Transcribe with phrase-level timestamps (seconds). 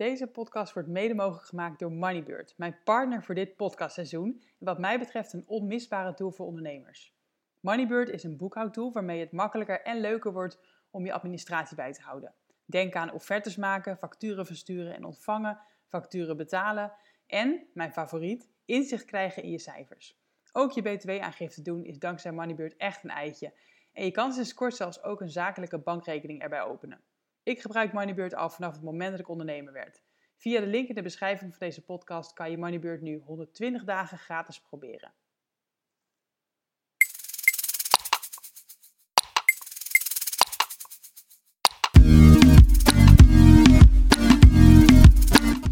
[0.00, 4.78] Deze podcast wordt mede mogelijk gemaakt door Moneybird, mijn partner voor dit podcastseizoen en wat
[4.78, 7.14] mij betreft een onmisbare tool voor ondernemers.
[7.60, 10.58] Moneybird is een boekhoudtool waarmee het makkelijker en leuker wordt
[10.90, 12.34] om je administratie bij te houden.
[12.64, 16.92] Denk aan offertes maken, facturen versturen en ontvangen, facturen betalen
[17.26, 20.18] en, mijn favoriet, inzicht krijgen in je cijfers.
[20.52, 23.52] Ook je btw-aangifte doen is dankzij Moneybird echt een eitje.
[23.92, 27.00] En je kan sinds kort zelfs ook een zakelijke bankrekening erbij openen.
[27.42, 30.02] Ik gebruik Moneybird al vanaf het moment dat ik ondernemer werd.
[30.36, 34.18] Via de link in de beschrijving van deze podcast kan je Moneybird nu 120 dagen
[34.18, 35.12] gratis proberen.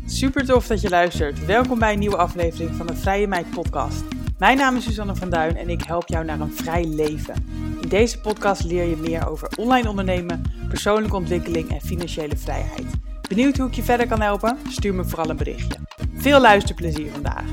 [0.06, 1.44] Super tof dat je luistert.
[1.44, 4.17] Welkom bij een nieuwe aflevering van de Vrije Meid podcast.
[4.38, 7.34] Mijn naam is Susanne van Duin en ik help jou naar een vrij leven.
[7.80, 12.86] In deze podcast leer je meer over online ondernemen, persoonlijke ontwikkeling en financiële vrijheid.
[13.28, 14.58] Benieuwd hoe ik je verder kan helpen?
[14.68, 15.78] Stuur me vooral een berichtje.
[16.14, 17.44] Veel luisterplezier vandaag.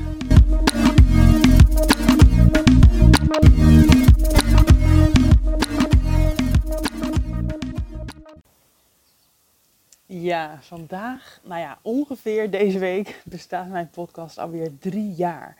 [10.06, 15.56] Ja, vandaag, nou ja, ongeveer deze week bestaat mijn podcast alweer drie jaar.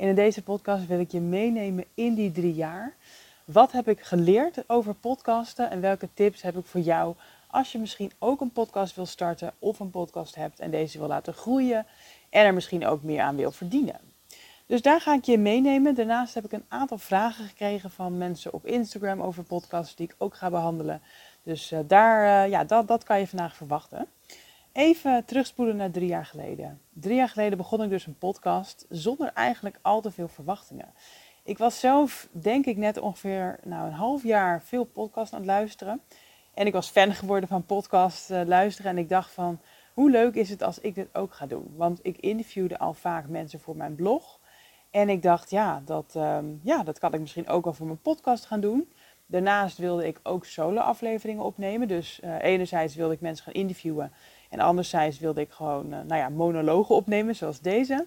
[0.00, 2.94] En in deze podcast wil ik je meenemen in die drie jaar.
[3.44, 7.14] Wat heb ik geleerd over podcasten en welke tips heb ik voor jou
[7.46, 11.08] als je misschien ook een podcast wil starten of een podcast hebt en deze wil
[11.08, 11.86] laten groeien
[12.30, 14.00] en er misschien ook meer aan wil verdienen.
[14.66, 15.94] Dus daar ga ik je meenemen.
[15.94, 20.14] Daarnaast heb ik een aantal vragen gekregen van mensen op Instagram over podcasts die ik
[20.18, 21.02] ook ga behandelen.
[21.42, 24.06] Dus uh, daar, uh, ja, dat, dat kan je vandaag verwachten.
[24.72, 26.80] Even terugspoelen naar drie jaar geleden.
[26.92, 30.92] Drie jaar geleden begon ik dus een podcast zonder eigenlijk al te veel verwachtingen.
[31.42, 35.48] Ik was zelf, denk ik, net ongeveer nou, een half jaar veel podcast aan het
[35.48, 36.00] luisteren.
[36.54, 38.90] En ik was fan geworden van podcast uh, luisteren.
[38.90, 39.60] En ik dacht van,
[39.94, 41.72] hoe leuk is het als ik dit ook ga doen?
[41.76, 44.40] Want ik interviewde al vaak mensen voor mijn blog.
[44.90, 48.00] En ik dacht, ja, dat, um, ja, dat kan ik misschien ook al voor mijn
[48.00, 48.92] podcast gaan doen.
[49.30, 51.88] Daarnaast wilde ik ook solo-afleveringen opnemen.
[51.88, 54.12] Dus uh, enerzijds wilde ik mensen gaan interviewen.
[54.48, 58.06] En anderzijds wilde ik gewoon uh, nou ja, monologen opnemen, zoals deze.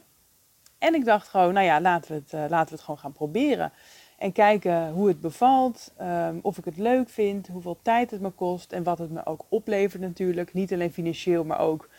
[0.78, 3.12] En ik dacht gewoon, nou ja, laten we het, uh, laten we het gewoon gaan
[3.12, 3.72] proberen.
[4.18, 8.30] En kijken hoe het bevalt, um, of ik het leuk vind, hoeveel tijd het me
[8.30, 10.54] kost en wat het me ook oplevert natuurlijk.
[10.54, 11.90] Niet alleen financieel, maar ook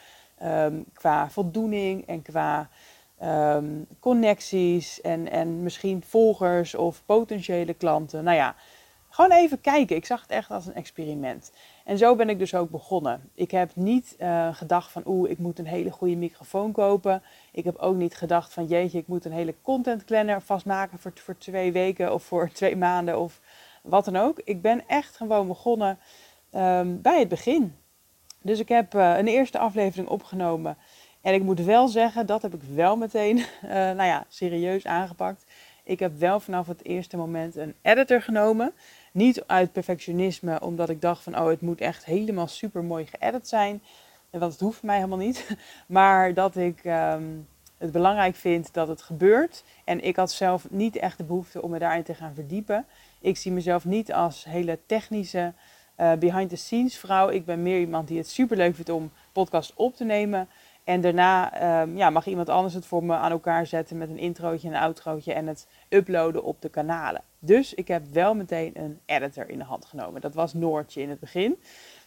[0.43, 2.69] um, qua voldoening en qua
[3.23, 8.25] um, connecties en, en misschien volgers of potentiële klanten.
[8.25, 8.55] Nou ja,
[9.15, 9.97] gewoon even kijken.
[9.97, 11.53] Ik zag het echt als een experiment.
[11.85, 13.31] En zo ben ik dus ook begonnen.
[13.35, 17.23] Ik heb niet uh, gedacht van oeh, ik moet een hele goede microfoon kopen.
[17.53, 21.13] Ik heb ook niet gedacht van jeetje, ik moet een hele content planner vastmaken voor,
[21.15, 23.41] voor twee weken of voor twee maanden of
[23.83, 24.41] wat dan ook.
[24.45, 25.99] Ik ben echt gewoon begonnen
[26.55, 27.77] um, bij het begin.
[28.43, 30.77] Dus ik heb uh, een eerste aflevering opgenomen.
[31.21, 35.45] En ik moet wel zeggen, dat heb ik wel meteen, uh, nou ja, serieus aangepakt.
[35.85, 38.73] Ik heb wel vanaf het eerste moment een editor genomen.
[39.15, 43.49] Niet uit perfectionisme, omdat ik dacht van, oh, het moet echt helemaal super mooi geëdit
[43.49, 43.83] zijn.
[44.31, 45.57] Want het hoeft mij helemaal niet.
[45.87, 47.49] Maar dat ik um,
[47.79, 49.65] het belangrijk vind dat het gebeurt.
[49.85, 52.87] En ik had zelf niet echt de behoefte om me daarin te gaan verdiepen.
[53.21, 55.53] Ik zie mezelf niet als hele technische
[55.97, 57.29] uh, behind-the-scenes vrouw.
[57.29, 60.49] Ik ben meer iemand die het super leuk vindt om podcast op te nemen.
[60.85, 64.19] En daarna um, ja, mag iemand anders het voor me aan elkaar zetten met een
[64.19, 67.23] introotje en een outrootje en het uploaden op de kanalen.
[67.39, 70.21] Dus ik heb wel meteen een editor in de hand genomen.
[70.21, 71.61] Dat was Noortje in het begin,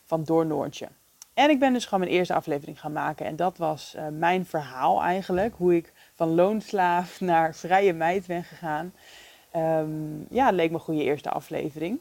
[0.05, 0.87] van Door Noortje.
[1.33, 3.25] En ik ben dus gewoon mijn eerste aflevering gaan maken.
[3.25, 5.55] En dat was uh, mijn verhaal eigenlijk.
[5.57, 8.93] Hoe ik van loonslaaf naar vrije meid ben gegaan.
[9.55, 11.99] Um, ja, leek me een goede eerste aflevering.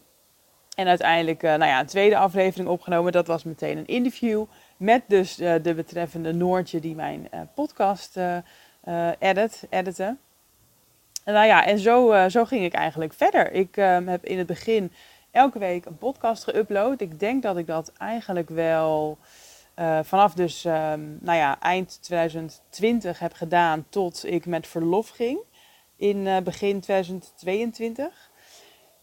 [0.77, 3.13] En uiteindelijk uh, nou ja, een tweede aflevering opgenomen.
[3.13, 4.45] Dat was meteen een interview
[4.77, 8.19] met dus uh, de betreffende Noortje die mijn uh, podcast
[9.19, 10.19] edit, editen.
[11.25, 13.53] En nou ja, en zo, zo ging ik eigenlijk verder.
[13.53, 14.93] Ik um, heb in het begin
[15.31, 16.97] elke week een podcast geüpload.
[16.97, 19.19] Ik denk dat ik dat eigenlijk wel
[20.03, 25.39] vanaf dus um, nou ja, eind 2020 heb gedaan tot ik met verlof ging
[25.97, 28.31] in begin 2022.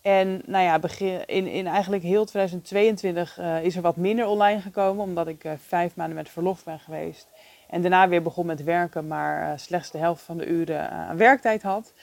[0.04, 4.62] En nou ja, begin, in, in eigenlijk heel 2022 uh, is er wat minder online
[4.62, 7.28] gekomen, omdat ik vijf maanden met verlof ben geweest.
[7.70, 11.62] En daarna weer begon met werken, maar slechts de helft van de uren aan werktijd
[11.62, 11.94] had.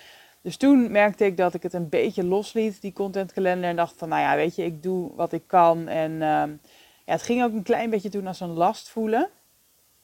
[0.42, 3.70] Dus toen merkte ik dat ik het een beetje losliet, die contentkalender.
[3.70, 5.88] En dacht van, nou ja, weet je, ik doe wat ik kan.
[5.88, 6.18] En uh,
[7.04, 9.28] ja, het ging ook een klein beetje toen als een last voelen.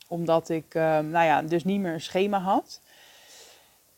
[0.09, 2.81] Omdat ik, uh, nou ja, dus niet meer een schema had.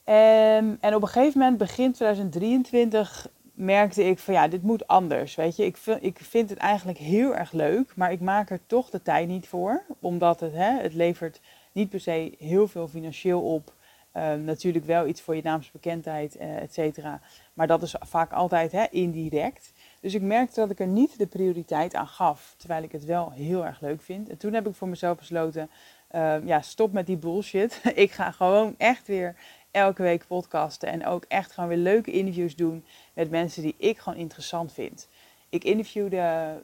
[0.05, 5.35] En, en op een gegeven moment, begin 2023, merkte ik van ja, dit moet anders.
[5.35, 8.61] Weet je, ik vind, ik vind het eigenlijk heel erg leuk, maar ik maak er
[8.67, 9.83] toch de tijd niet voor.
[10.01, 11.41] Omdat het, hè, het levert
[11.73, 13.73] niet per se heel veel financieel op.
[14.13, 17.21] Ehm, natuurlijk wel iets voor je naamsbekendheid, uh, et cetera.
[17.55, 19.73] Maar dat is vaak altijd hè, indirect.
[20.01, 23.31] Dus ik merkte dat ik er niet de prioriteit aan gaf, terwijl ik het wel
[23.31, 24.29] heel erg leuk vind.
[24.29, 25.71] En toen heb ik voor mezelf besloten,
[26.09, 27.81] ehm, ja, stop met die bullshit.
[27.95, 29.37] ik ga gewoon echt weer
[29.71, 33.99] elke week podcasten en ook echt gewoon weer leuke interviews doen met mensen die ik
[33.99, 35.09] gewoon interessant vind.
[35.49, 36.17] Ik interviewde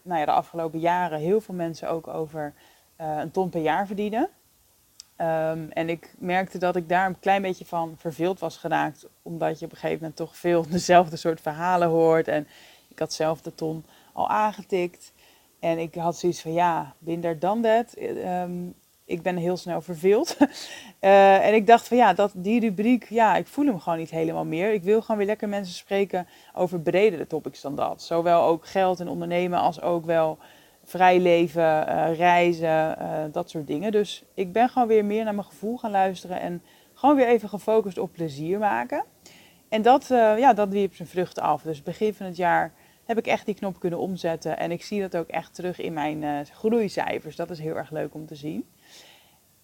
[0.02, 2.54] nou ja, de afgelopen jaren heel veel mensen ook over
[3.00, 4.28] uh, een ton per jaar verdienen.
[5.18, 9.58] Um, en ik merkte dat ik daar een klein beetje van verveeld was geraakt, omdat
[9.58, 12.28] je op een gegeven moment toch veel dezelfde soort verhalen hoort.
[12.28, 12.48] En
[12.88, 15.12] ik had zelf de ton al aangetikt.
[15.60, 17.98] En ik had zoiets van, ja, binder dan dat.
[17.98, 18.74] Um,
[19.04, 20.36] ik ben heel snel verveeld.
[20.40, 24.10] uh, en ik dacht van, ja, dat, die rubriek, ja, ik voel hem gewoon niet
[24.10, 24.72] helemaal meer.
[24.72, 28.02] Ik wil gewoon weer lekker mensen spreken over bredere topics dan dat.
[28.02, 30.38] Zowel ook geld en ondernemen als ook wel
[30.84, 33.92] vrij leven, uh, reizen, uh, dat soort dingen.
[33.92, 36.62] Dus ik ben gewoon weer meer naar mijn gevoel gaan luisteren en
[36.94, 39.04] gewoon weer even gefocust op plezier maken.
[39.68, 41.62] En dat, ja, dat wierp zijn vruchten af.
[41.62, 42.72] Dus begin van het jaar
[43.04, 44.58] heb ik echt die knop kunnen omzetten.
[44.58, 47.36] En ik zie dat ook echt terug in mijn groeicijfers.
[47.36, 48.66] Dat is heel erg leuk om te zien.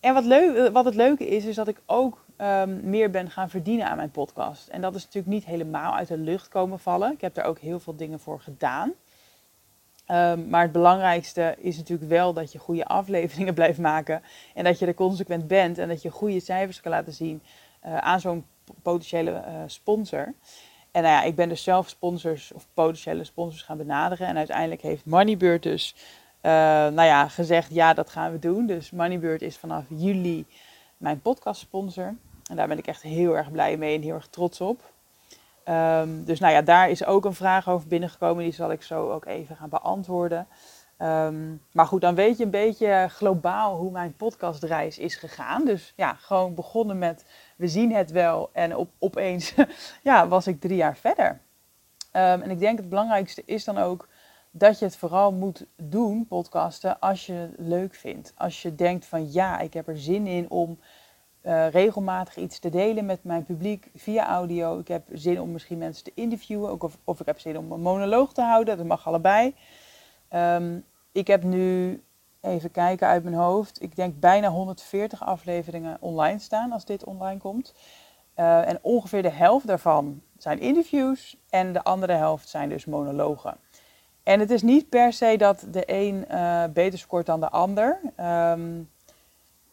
[0.00, 3.50] En wat, leuk, wat het leuke is, is dat ik ook um, meer ben gaan
[3.50, 4.68] verdienen aan mijn podcast.
[4.68, 7.12] En dat is natuurlijk niet helemaal uit de lucht komen vallen.
[7.12, 8.92] Ik heb daar ook heel veel dingen voor gedaan.
[10.10, 14.22] Um, maar het belangrijkste is natuurlijk wel dat je goede afleveringen blijft maken.
[14.54, 17.42] En dat je er consequent bent en dat je goede cijfers kan laten zien
[17.86, 18.46] uh, aan zo'n
[18.82, 20.34] potentiële uh, sponsor.
[20.90, 24.26] En nou ja, ik ben dus zelf sponsors of potentiële sponsors gaan benaderen.
[24.26, 25.94] En uiteindelijk heeft Moneybird dus
[26.42, 26.52] uh,
[26.92, 28.66] nou ja, gezegd, ja, dat gaan we doen.
[28.66, 30.46] Dus Moneybird is vanaf juli
[30.96, 32.14] mijn podcast sponsor.
[32.50, 34.92] En daar ben ik echt heel erg blij mee en heel erg trots op.
[35.64, 38.44] Um, dus nou ja, daar is ook een vraag over binnengekomen.
[38.44, 40.46] Die zal ik zo ook even gaan beantwoorden.
[40.98, 45.64] Um, maar goed, dan weet je een beetje globaal hoe mijn podcastreis is gegaan.
[45.64, 47.24] Dus ja, gewoon begonnen met
[47.56, 48.50] we zien het wel.
[48.52, 49.54] En op, opeens
[50.02, 51.28] ja, was ik drie jaar verder.
[52.12, 54.08] Um, en ik denk het belangrijkste is dan ook
[54.50, 58.32] dat je het vooral moet doen, podcasten, als je het leuk vindt.
[58.36, 60.78] Als je denkt van ja, ik heb er zin in om
[61.42, 64.78] uh, regelmatig iets te delen met mijn publiek via audio.
[64.78, 67.72] Ik heb zin om misschien mensen te interviewen, ook of, of ik heb zin om
[67.72, 68.76] een monoloog te houden.
[68.76, 69.54] Dat mag allebei.
[70.34, 72.02] Um, ik heb nu,
[72.40, 77.40] even kijken uit mijn hoofd, ik denk bijna 140 afleveringen online staan als dit online
[77.40, 77.74] komt.
[78.36, 83.56] Uh, en ongeveer de helft daarvan zijn interviews en de andere helft zijn dus monologen.
[84.22, 88.00] En het is niet per se dat de een uh, beter scoort dan de ander.
[88.20, 88.88] Um,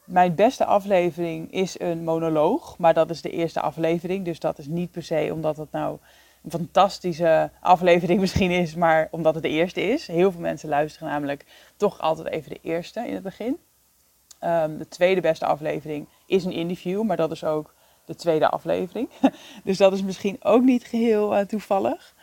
[0.04, 4.26] mijn beste aflevering is een monoloog, maar dat is de eerste aflevering.
[4.26, 5.98] Dus dat is niet per se omdat het nou
[6.44, 10.08] een fantastische aflevering misschien is, maar omdat het de eerste is.
[10.08, 11.46] Heel veel mensen luisteren namelijk
[11.78, 13.58] toch altijd even de eerste in het begin.
[14.44, 17.74] Um, de tweede beste aflevering is een interview, maar dat is ook
[18.06, 19.10] de tweede aflevering.
[19.64, 22.16] dus dat is misschien ook niet geheel uh, toevallig.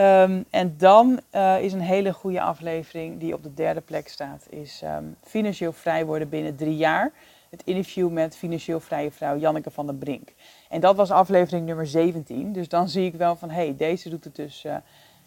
[0.00, 4.46] Um, en dan uh, is een hele goede aflevering die op de derde plek staat,
[4.50, 7.12] is um, financieel vrij worden binnen drie jaar.
[7.50, 10.32] Het interview met financieel vrije vrouw Janneke van der Brink.
[10.68, 12.52] En dat was aflevering nummer 17.
[12.52, 14.76] Dus dan zie ik wel van, hé, hey, deze doet het dus uh,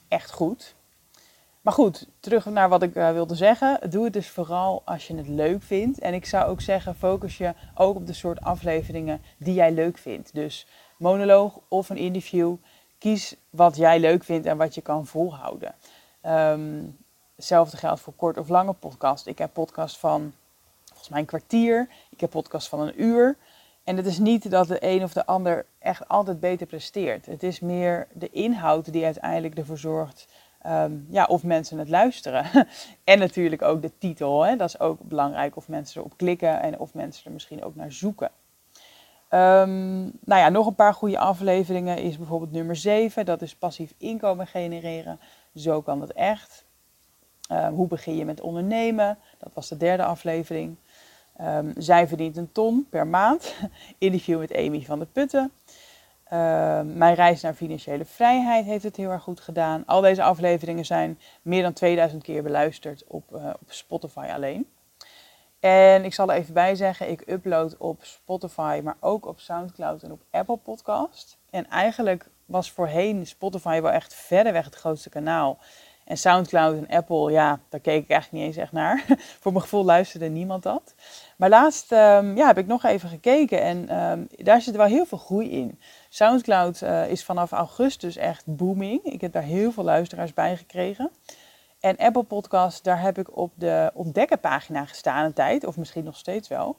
[0.08, 0.76] echt goed.
[1.62, 3.90] Maar goed, terug naar wat ik uh, wilde zeggen.
[3.90, 6.00] Doe het dus vooral als je het leuk vindt.
[6.00, 9.98] En ik zou ook zeggen, focus je ook op de soort afleveringen die jij leuk
[9.98, 10.34] vindt.
[10.34, 12.56] Dus monoloog of een interview
[13.04, 15.76] kies wat jij leuk vindt en wat je kan volhouden.
[16.26, 16.98] Um,
[17.36, 19.28] hetzelfde geldt voor kort of lange podcast.
[19.28, 20.34] Ik heb podcast van
[20.86, 21.88] volgens mij een kwartier.
[22.10, 23.38] Ik heb podcast van een uur.
[23.84, 27.26] En het is niet dat de een of de ander echt altijd beter presteert.
[27.26, 30.28] Het is meer de inhoud die uiteindelijk ervoor zorgt
[30.66, 32.46] um, ja, of mensen het luisteren.
[33.04, 34.42] en natuurlijk ook de titel.
[34.42, 34.56] Hè?
[34.56, 37.92] Dat is ook belangrijk of mensen erop klikken en of mensen er misschien ook naar
[37.92, 38.32] zoeken.
[39.34, 43.26] Um, nou ja, nog een paar goede afleveringen is bijvoorbeeld nummer 7.
[43.26, 45.20] Dat is passief inkomen genereren.
[45.56, 46.66] Zo kan het echt.
[47.52, 49.18] Uh, hoe begin je met ondernemen?
[49.40, 50.76] Dat was de derde aflevering.
[51.42, 53.56] Um, zij verdient een ton per maand.
[53.98, 55.52] Interview met Amy van de Putten.
[56.26, 59.84] Uh, mijn reis naar financiële vrijheid heeft het heel erg goed gedaan.
[59.86, 64.68] Al deze afleveringen zijn meer dan 2000 keer beluisterd op, uh, op Spotify alleen.
[65.64, 70.04] En ik zal er even bij zeggen, ik upload op Spotify, maar ook op Soundcloud
[70.04, 71.38] en op Apple Podcast.
[71.50, 75.60] En eigenlijk was voorheen Spotify wel echt verder weg het grootste kanaal.
[76.06, 79.06] En Soundcloud en Apple, ja, daar keek ik eigenlijk niet eens echt naar.
[79.42, 80.96] Voor mijn gevoel luisterde niemand dat.
[81.38, 85.06] Maar laatst ehm, ja, heb ik nog even gekeken en ehm, daar zit wel heel
[85.06, 85.80] veel groei in.
[86.10, 89.04] Soundcloud uh, is vanaf augustus echt booming.
[89.04, 91.12] Ik heb daar heel veel luisteraars bij gekregen.
[91.84, 96.18] En Apple Podcast, daar heb ik op de ontdekkenpagina gestaan een tijd, of misschien nog
[96.18, 96.78] steeds wel.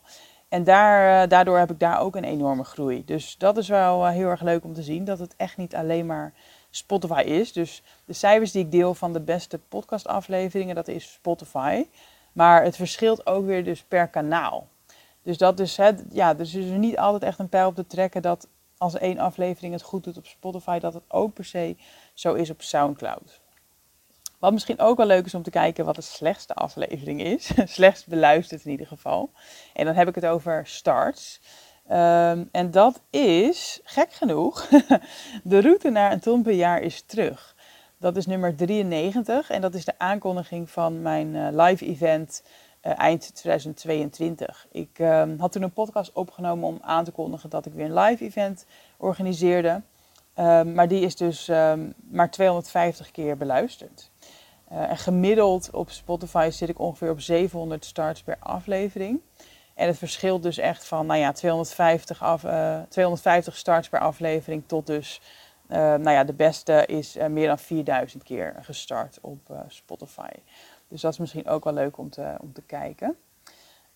[0.49, 3.05] En daar, eh, daardoor heb ik daar ook een enorme groei.
[3.05, 5.75] Dus dat is wel eh, heel erg leuk om te zien, dat het echt niet
[5.75, 6.33] alleen maar
[6.71, 7.53] Spotify is.
[7.53, 11.87] Dus de cijfers die ik deel van de beste podcastafleveringen, dat is Spotify.
[12.33, 14.69] Maar het verschilt ook weer dus per kanaal.
[15.23, 15.79] Dus dat is
[16.11, 19.19] ja, dus is er niet altijd echt een pijl op te trekken dat als één
[19.19, 21.77] aflevering het goed doet op Spotify, dat het ook per se
[22.15, 23.43] zo is op SoundCloud.
[24.45, 27.51] Wat misschien ook wel leuk is om te kijken wat de slechtste aflevering is.
[27.65, 29.31] Slechtst beluisterd in ieder geval.
[29.73, 31.41] En dan heb ik het over starts.
[31.91, 34.69] Um, en dat is, gek genoeg,
[35.43, 37.55] de route naar een ton per jaar is terug.
[37.99, 42.43] Dat is nummer 93 en dat is de aankondiging van mijn uh, live event
[42.83, 44.67] uh, eind 2022.
[44.71, 47.99] Ik um, had toen een podcast opgenomen om aan te kondigen dat ik weer een
[47.99, 49.83] live event organiseerde.
[50.39, 51.47] Um, maar die is dus
[52.11, 54.13] maar 250 keer beluisterd.
[54.73, 59.21] Uh, en gemiddeld op Spotify zit ik ongeveer op 700 starts per aflevering.
[59.75, 64.63] En het verschilt dus echt van nou ja, 250, af, uh, 250 starts per aflevering
[64.67, 65.21] tot dus,
[65.69, 70.31] uh, nou ja, de beste is meer dan 4000 keer gestart op Spotify.
[70.89, 73.17] Dus dat is misschien ook wel leuk om te, om te kijken.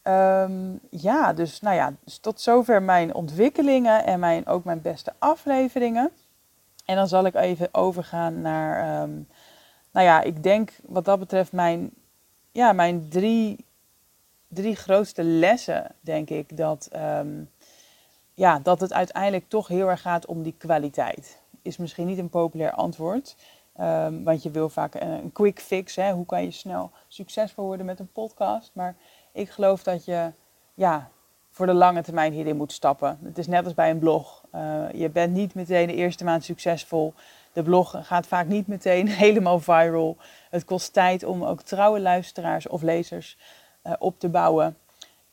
[0.02, 5.12] Um, ja, dus nou ja, dus tot zover mijn ontwikkelingen en mijn, ook mijn beste
[5.18, 6.10] afleveringen.
[6.84, 9.28] En dan zal ik even overgaan naar, um,
[9.99, 11.90] nou ja, ik denk wat dat betreft mijn,
[12.52, 13.67] ja, mijn drie
[14.49, 17.50] drie grootste lessen, denk ik, dat, um,
[18.35, 21.40] ja, dat het uiteindelijk toch heel erg gaat om die kwaliteit.
[21.62, 23.37] Is misschien niet een populair antwoord,
[23.81, 25.97] um, want je wil vaak een, quick fix.
[25.97, 26.12] Hè?
[26.12, 28.71] Hoe kan je snel succesvol worden met een podcast?
[28.75, 28.97] Maar
[29.33, 30.31] ik geloof dat je
[30.75, 31.11] ja,
[31.50, 33.19] voor de lange termijn hierin moet stappen.
[33.23, 34.45] Het is net als bij een blog.
[34.55, 37.14] Uh, je bent niet meteen de eerste maand succesvol.
[37.52, 40.17] De blog gaat vaak niet meteen helemaal viral.
[40.50, 43.38] Het kost tijd om ook trouwe luisteraars of lezers
[43.85, 44.76] uh, op te bouwen.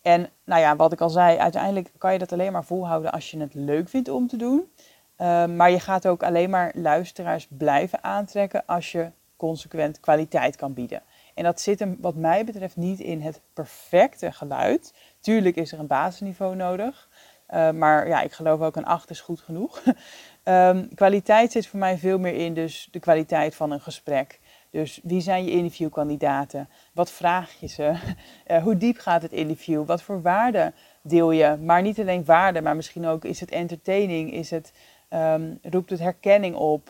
[0.02, 3.32] En nou ja, wat ik al zei, uiteindelijk kan je dat alleen maar volhouden als
[3.32, 4.72] je het leuk vindt om te doen.
[5.18, 10.74] Uh, maar je gaat ook alleen maar luisteraars blijven aantrekken als je consequent kwaliteit kan
[10.74, 11.02] bieden.
[11.34, 14.94] En dat zit hem wat mij betreft niet in het perfecte geluid.
[15.20, 17.10] Tuurlijk is er een basisniveau nodig.
[17.50, 19.82] Uh, maar ja, ik geloof ook een 8 is goed genoeg.
[20.46, 24.40] um, kwaliteit zit voor mij veel meer in dus de kwaliteit van een gesprek.
[24.70, 26.70] Dus wie zijn je interviewkandidaten?
[26.94, 27.94] Wat vraag je ze?
[28.48, 29.86] Uh, hoe diep gaat het interview?
[29.86, 31.58] Wat voor waarde deel je?
[31.62, 34.34] Maar niet alleen waarde, maar misschien ook is het entertaining?
[34.34, 34.74] Is het,
[35.10, 36.90] um, roept het herkenning op?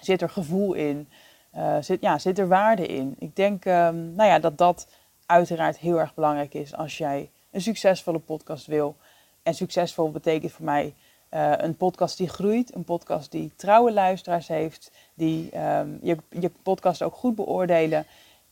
[0.00, 1.08] Zit er gevoel in?
[1.56, 3.16] Uh, zit, ja, zit er waarde in?
[3.18, 4.88] Ik denk um, nou ja, dat dat
[5.26, 8.96] uiteraard heel erg belangrijk is als jij een succesvolle podcast wil.
[9.42, 10.94] En succesvol betekent voor mij
[11.30, 16.50] uh, een podcast die groeit, een podcast die trouwe luisteraars heeft, die um, je, je
[16.62, 18.06] podcast ook goed beoordelen.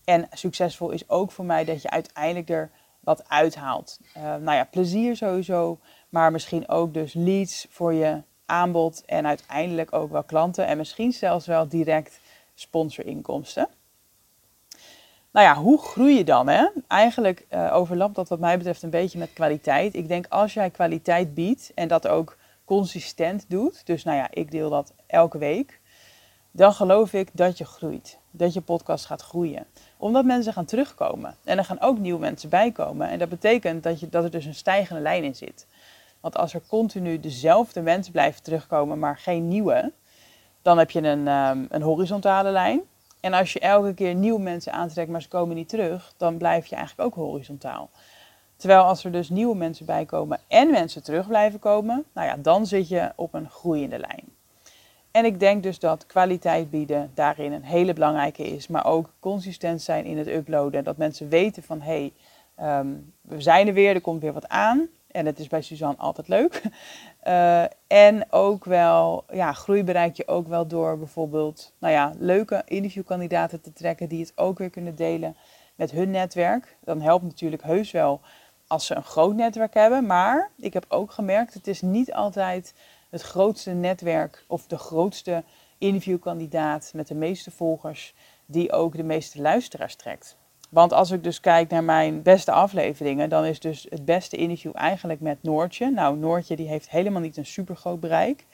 [0.05, 4.01] En succesvol is ook voor mij dat je uiteindelijk er wat uithaalt.
[4.17, 5.79] Uh, nou ja, plezier sowieso,
[6.09, 11.13] maar misschien ook dus leads voor je aanbod en uiteindelijk ook wel klanten en misschien
[11.13, 12.21] zelfs wel direct
[12.55, 13.69] sponsorinkomsten.
[15.31, 16.49] Nou ja, hoe groei je dan?
[16.49, 16.67] Hè?
[16.87, 19.95] Eigenlijk uh, overlapt dat wat mij betreft een beetje met kwaliteit.
[19.95, 24.51] Ik denk als jij kwaliteit biedt en dat ook consistent doet, dus nou ja, ik
[24.51, 25.81] deel dat elke week,
[26.51, 28.19] dan geloof ik dat je groeit.
[28.31, 29.67] Dat je podcast gaat groeien.
[29.97, 31.37] Omdat mensen gaan terugkomen.
[31.45, 33.09] En er gaan ook nieuwe mensen bijkomen.
[33.09, 35.67] En dat betekent dat, je, dat er dus een stijgende lijn in zit.
[36.21, 39.93] Want als er continu dezelfde mensen blijven terugkomen, maar geen nieuwe,
[40.63, 42.81] dan heb je een, um, een horizontale lijn.
[43.21, 46.67] En als je elke keer nieuwe mensen aantrekt, maar ze komen niet terug, dan blijf
[46.67, 47.91] je eigenlijk ook horizontaal.
[48.57, 52.37] Terwijl als er dus nieuwe mensen bij komen en mensen terug blijven komen, nou ja,
[52.37, 54.25] dan zit je op een groeiende lijn.
[55.11, 59.83] En ik denk dus dat kwaliteit bieden daarin een hele belangrijke is, maar ook consistent
[59.83, 60.85] zijn in het uploaden.
[60.85, 62.11] Dat mensen weten van hé,
[62.57, 64.89] hey, um, we zijn er weer, er komt weer wat aan.
[65.11, 66.63] En het is bij Suzanne altijd leuk.
[67.27, 67.63] Uh,
[68.09, 73.61] en ook wel, ja, groei bereik je ook wel door bijvoorbeeld, nou ja, leuke interviewkandidaten
[73.61, 75.37] te trekken die het ook weer kunnen delen
[75.75, 76.77] met hun netwerk.
[76.85, 78.21] Dan helpt natuurlijk heus wel
[78.67, 80.07] als ze een groot netwerk hebben.
[80.07, 82.75] Maar ik heb ook gemerkt, het is niet altijd
[83.11, 85.45] het grootste netwerk of de grootste
[85.79, 88.15] interviewkandidaat met de meeste volgers
[88.47, 90.37] die ook de meeste luisteraars trekt.
[90.71, 94.73] Want als ik dus kijk naar mijn beste afleveringen, dan is dus het beste interview
[94.75, 95.91] eigenlijk met Noortje.
[95.91, 98.47] Nou, Noortje die heeft helemaal niet een super groot bereik.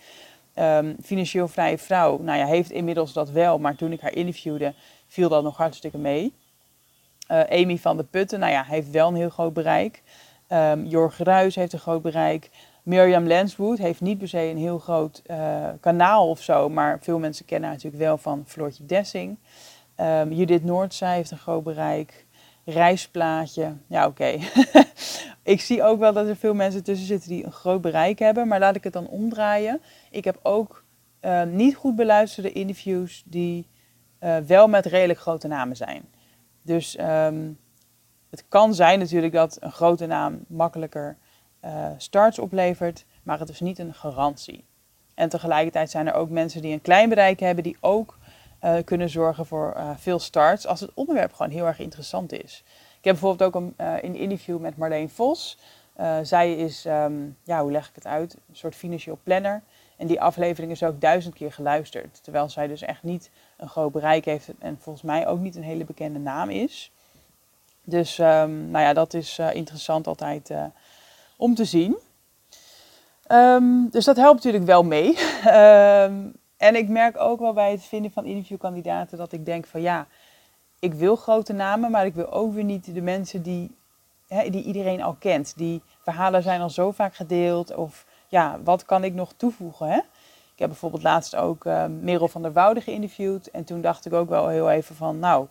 [0.55, 4.75] Ehm, financieel vrije vrouw, nou ja, heeft inmiddels dat wel, maar toen ik haar interviewde,
[5.07, 6.33] viel dat nog hartstikke mee.
[7.33, 10.03] Uh, Amy van de Putten, nou ja, heeft wel een heel groot bereik.
[10.49, 12.51] Um, Jorg Ruijs heeft een groot bereik.
[12.83, 17.19] Mirjam Lanswood heeft niet per se een heel groot uh, kanaal of zo, maar veel
[17.19, 19.39] mensen kennen haar natuurlijk wel van Floortje Dessing.
[19.97, 22.27] Um, Judith Noordzij heeft een groot bereik.
[22.65, 24.39] Reisplaatje, ja oké.
[25.43, 28.49] ik zie ook wel dat er veel mensen tussen zitten die een groot bereik hebben,
[28.49, 29.81] maar laat ik het dan omdraaien.
[30.11, 30.85] Ik heb ook
[31.21, 33.67] uh, niet goed beluisterde interviews die
[34.47, 36.05] wel met redelijk grote namen zijn.
[36.63, 37.59] Dus um,
[38.31, 41.17] het kan zijn natuurlijk dat een grote naam makkelijker
[41.65, 44.65] uh, starts oplevert, maar het is niet een garantie.
[45.15, 48.19] En tegelijkertijd zijn er ook mensen die een klein bereik hebben, die ook
[48.65, 52.65] uh, kunnen zorgen voor uh, veel starts als het onderwerp gewoon heel erg interessant is.
[52.99, 55.59] Ik heb bijvoorbeeld ook een, een interview met Marleen Vos.
[56.23, 59.63] zij is, um, ja, hoe leg ik het uit, een soort financieel planner.
[60.03, 62.23] En die aflevering is ook duizend keer geluisterd.
[62.23, 65.63] Terwijl zij dus echt niet een groot bereik heeft en volgens mij ook niet een
[65.63, 66.93] hele bekende naam is.
[67.85, 70.65] Dus um, nou ja, dat is uh, interessant altijd uh,
[71.37, 71.97] om te zien.
[73.29, 75.19] Um, dus dat helpt natuurlijk wel mee.
[75.47, 76.35] um,
[76.67, 80.07] en ik merk ook wel bij het vinden van interviewkandidaten dat ik denk van ja,
[80.79, 83.77] ik wil grote namen, maar ik wil ook weer niet de mensen die,
[84.29, 85.53] hè, die iedereen al kent.
[85.57, 89.89] Die verhalen zijn al zo vaak gedeeld of ja, wat kan ik nog toevoegen?
[89.89, 89.97] Hè?
[90.53, 93.51] Ik heb bijvoorbeeld laatst ook uh, Merel van der Woude geïnterviewd.
[93.51, 95.47] En toen dacht ik ook wel heel even van, nou,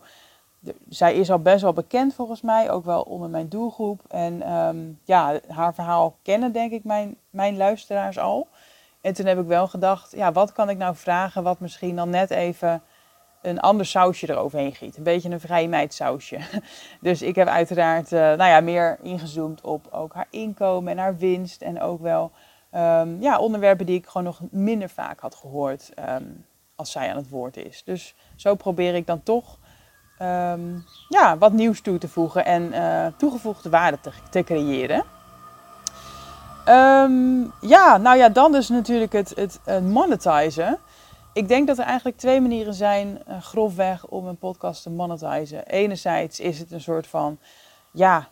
[0.88, 4.00] zij is al best wel bekend volgens mij, ook wel onder mijn doelgroep.
[4.08, 8.48] En um, ja, haar verhaal kennen denk ik mijn, mijn luisteraars al.
[9.00, 12.10] En toen heb ik wel gedacht, ja, wat kan ik nou vragen wat misschien dan
[12.10, 12.82] net even
[13.42, 14.96] een ander sausje eroverheen giet.
[14.96, 16.38] Een beetje een vrije meid sausje.
[17.00, 21.16] Dus ik heb uiteraard uh, nou ja, meer ingezoomd op ook haar inkomen en haar
[21.16, 21.62] winst.
[21.62, 22.32] En ook wel
[22.74, 27.16] um, ja, onderwerpen die ik gewoon nog minder vaak had gehoord um, als zij aan
[27.16, 27.82] het woord is.
[27.84, 29.58] Dus zo probeer ik dan toch
[30.22, 33.98] um, ja, wat nieuws toe te voegen en uh, toegevoegde waarde
[34.30, 35.04] te, creëren.
[37.60, 40.78] ja, nou ja, dan dus natuurlijk het, het, monetizen.
[41.32, 45.66] Ik denk dat er eigenlijk twee manieren zijn, uh, grofweg, om een podcast te monetizen.
[45.66, 47.38] Enerzijds is het een soort van
[47.92, 48.28] ja,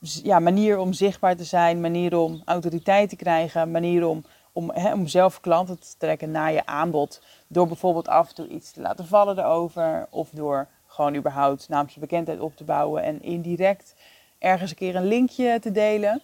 [0.00, 5.06] ja, manier om zichtbaar te zijn, manier om autoriteit te krijgen, manier om, om, om
[5.06, 7.22] zelf klanten te trekken naar je aanbod.
[7.46, 12.40] Door bijvoorbeeld af en toe iets te laten vallen erover, of door gewoon überhaupt naamsbekendheid
[12.40, 13.94] op te bouwen en indirect
[14.42, 16.20] ergens een keer een linkje te delen.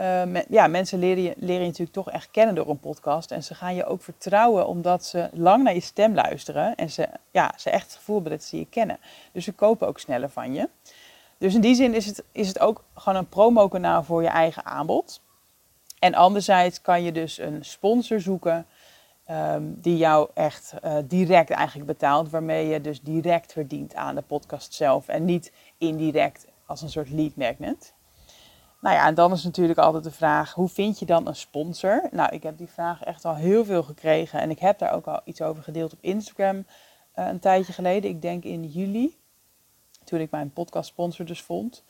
[0.00, 3.30] Uh, ja, mensen leren je, leren je natuurlijk toch echt kennen door een podcast.
[3.30, 6.74] En ze gaan je ook vertrouwen omdat ze lang naar je stem luisteren.
[6.74, 8.98] En ze, ja, ze echt het gevoel hebben dat ze je kennen.
[9.32, 10.68] Dus ze kopen ook sneller van je.
[11.38, 14.64] Dus in die zin is het, is het ook gewoon een promokanaal voor je eigen
[14.64, 15.20] aanbod.
[15.98, 18.66] En anderzijds kan je dus een sponsor zoeken
[19.30, 24.22] um, die jou echt uh, direct eigenlijk betaalt, waarmee je dus direct verdient aan de
[24.22, 27.94] podcast zelf en niet indirect als een soort lead magnet.
[28.80, 32.08] Nou ja, en dan is natuurlijk altijd de vraag, hoe vind je dan een sponsor?
[32.10, 35.06] Nou, ik heb die vraag echt al heel veel gekregen en ik heb daar ook
[35.06, 36.64] al iets over gedeeld op Instagram uh,
[37.26, 38.10] een tijdje geleden.
[38.10, 39.16] Ik denk in juli
[40.06, 41.84] toen ik mijn podcast sponsor dus vond.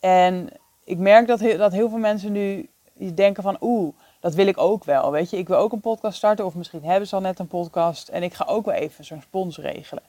[0.00, 0.48] En
[0.84, 2.68] ik merk dat, heel, dat heel veel mensen nu
[3.14, 5.10] denken van oeh, dat wil ik ook wel.
[5.10, 7.46] Weet je, ik wil ook een podcast starten of misschien hebben ze al net een
[7.46, 10.02] podcast en ik ga ook wel even zo'n sponsor regelen.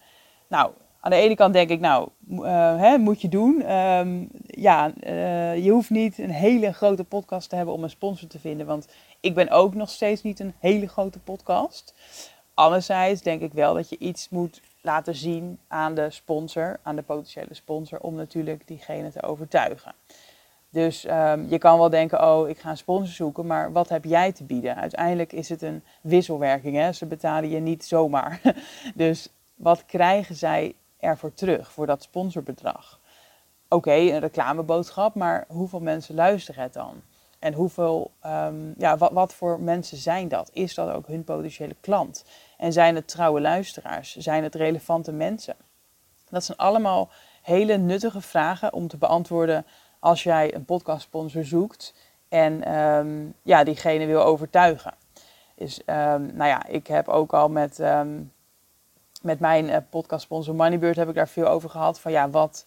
[0.48, 3.72] Nou, aan de ene kant denk ik, nou, uh, hè, moet je doen.
[3.72, 8.28] Um, ja, uh, je hoeft niet een hele grote podcast te hebben om een sponsor
[8.28, 8.88] te vinden, want
[9.20, 11.94] ik ben ook nog steeds niet een hele grote podcast.
[12.54, 17.02] Anderzijds denk ik wel dat je iets moet laten zien aan de sponsor, aan de
[17.02, 19.94] potentiële sponsor, om natuurlijk diegene te overtuigen.
[20.70, 24.04] Dus um, je kan wel denken, oh, ik ga een sponsor zoeken, maar wat heb
[24.04, 24.76] jij te bieden?
[24.76, 26.92] Uiteindelijk is het een wisselwerking, hè?
[26.92, 28.42] ze betalen je niet zomaar.
[28.96, 33.00] dus wat krijgen zij ervoor terug, voor dat sponsorbedrag?
[33.68, 37.02] Oké, een reclameboodschap, maar hoeveel mensen luisteren het dan?
[37.44, 40.50] En hoeveel, um, ja, wat, wat voor mensen zijn dat?
[40.54, 42.26] Is dat ook hun potentiële klant?
[42.58, 44.16] En zijn het trouwe luisteraars?
[44.16, 45.56] Zijn het relevante mensen?
[46.30, 47.10] Dat zijn allemaal
[47.42, 49.66] hele nuttige vragen om te beantwoorden
[50.00, 51.94] als jij een podcastsponsor zoekt
[52.30, 54.94] en um, ja, diegene wil overtuigen.
[55.56, 57.80] Dus um, nou ja, ik heb ook al met,
[59.22, 62.00] met mijn uh, podcastsponsor Moneybird heb ik daar veel over gehad.
[62.00, 62.66] Van ja, wat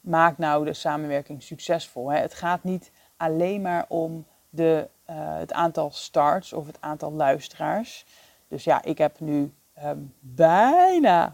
[0.00, 2.10] maakt nou de samenwerking succesvol?
[2.10, 2.18] Hè?
[2.18, 2.90] Het gaat niet
[3.24, 8.04] alleen maar om de, uh, het aantal starts of het aantal luisteraars.
[8.48, 9.52] Dus ja, ik heb nu
[9.84, 11.32] um, bijna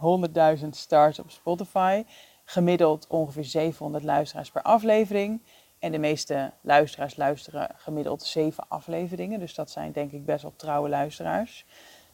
[0.58, 2.04] 100.000 starts op Spotify.
[2.44, 5.42] Gemiddeld ongeveer 700 luisteraars per aflevering.
[5.78, 9.40] En de meeste luisteraars luisteren gemiddeld zeven afleveringen.
[9.40, 11.66] Dus dat zijn denk ik best wel trouwe luisteraars.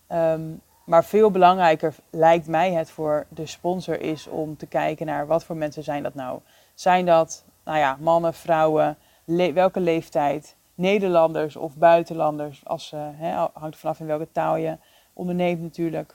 [0.06, 0.52] Ehm,
[0.84, 5.44] maar veel belangrijker lijkt mij het voor de sponsor is om te kijken naar wat
[5.44, 6.40] voor mensen zijn dat nou.
[6.74, 8.96] Zijn dat nou ja, mannen, vrouwen,
[9.34, 14.76] welke leeftijd, Nederlanders of buitenlanders, als, hè, hangt vanaf in welke taal je
[15.12, 16.14] onderneemt natuurlijk.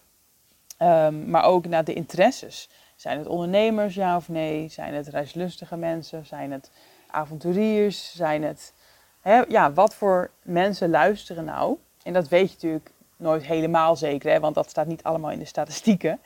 [0.78, 2.70] Ehm, maar ook naar de interesses.
[2.96, 4.68] Zijn het ondernemers, ja of nee?
[4.68, 6.26] Zijn het reislustige mensen?
[6.26, 6.72] Zijn het
[7.08, 8.16] avonturiers?
[8.16, 8.74] Zijn het...
[9.22, 11.78] Hè, ja, wat voor mensen luisteren nou?
[12.04, 15.40] En dat weet je natuurlijk nooit helemaal zeker, hè, want dat staat niet allemaal in
[15.40, 16.20] de statistieken.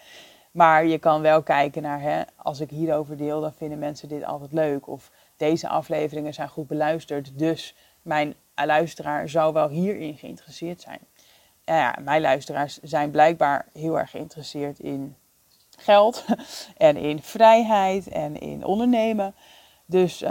[0.52, 4.24] Maar je kan wel kijken naar, hè, als ik hierover deel, dan vinden mensen dit
[4.24, 4.88] altijd leuk.
[4.88, 11.00] Of deze afleveringen zijn goed beluisterd, dus mijn luisteraar zou wel hierin geïnteresseerd zijn.
[11.64, 15.16] Ja, mijn luisteraars zijn blijkbaar heel erg geïnteresseerd in
[15.78, 16.26] geld
[16.78, 19.36] en in vrijheid en in ondernemen.
[19.86, 20.30] Dus um,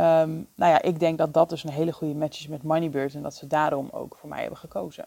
[0.55, 3.23] nou ja, ik denk dat dat dus een hele goede match is met Moneybird en
[3.23, 5.05] dat ze daarom ook voor mij hebben gekozen.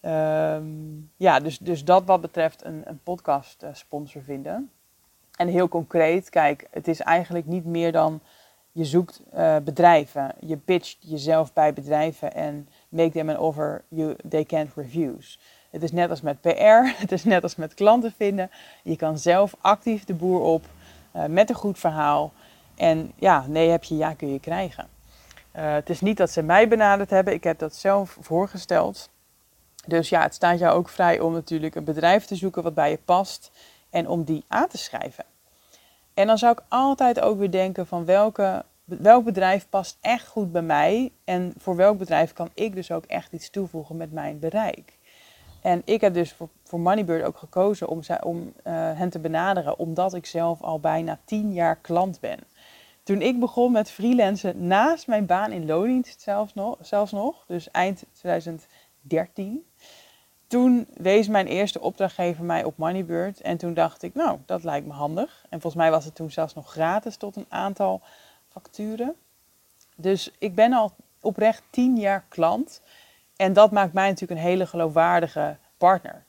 [0.00, 4.70] um, ja, dus, dus dat wat betreft een, een podcast uh, sponsor vinden.
[5.36, 8.20] En heel concreet, kijk, het is eigenlijk niet meer dan
[8.76, 10.34] je zoekt uh, bedrijven.
[10.40, 15.38] Je pitcht jezelf bij bedrijven en make them an offer you, they can't refuse.
[15.70, 18.50] Het is net als met PR, het is net als met klanten vinden.
[18.82, 20.64] Je kan zelf actief de boer op
[21.16, 22.32] uh, met een goed verhaal.
[22.74, 24.88] En ja, nee heb je, ja kun je krijgen.
[25.56, 29.10] Uh, het is niet dat ze mij benaderd hebben, ik heb dat zelf voorgesteld.
[29.86, 32.90] Dus ja, het staat jou ook vrij om natuurlijk een bedrijf te zoeken wat bij
[32.90, 33.50] je past
[33.90, 35.24] en om die aan te schrijven.
[36.16, 40.52] En dan zou ik altijd ook weer denken van welke, welk bedrijf past echt goed
[40.52, 44.38] bij mij en voor welk bedrijf kan ik dus ook echt iets toevoegen met mijn
[44.38, 44.98] bereik.
[45.62, 49.78] En ik heb dus voor, voor Moneybird ook gekozen om, om uh, hen te benaderen,
[49.78, 52.38] omdat ik zelf al bijna tien jaar klant ben.
[53.02, 57.70] Toen ik begon met freelancen naast mijn baan in loondienst zelfs nog, zelfs nog, dus
[57.70, 59.66] eind 2013,
[60.46, 63.40] toen wees mijn eerste opdrachtgever mij op Moneybird.
[63.40, 65.44] En toen dacht ik, nou, dat lijkt me handig.
[65.48, 68.00] En volgens mij was het toen zelfs nog gratis tot een aantal
[68.48, 69.14] facturen.
[69.96, 72.80] Dus ik ben al oprecht tien jaar klant.
[73.36, 76.24] En dat maakt mij natuurlijk een hele geloofwaardige partner.